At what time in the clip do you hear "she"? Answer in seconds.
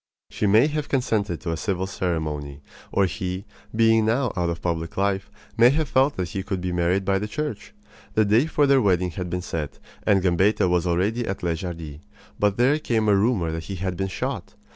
0.31-0.47